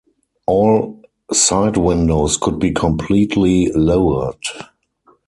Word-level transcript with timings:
All 0.47 0.99
side 1.31 1.77
windows 1.77 2.35
could 2.35 2.57
be 2.57 2.71
completely 2.71 3.71
lowered. 3.73 4.41